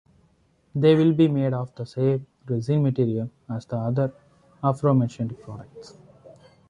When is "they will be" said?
0.73-1.27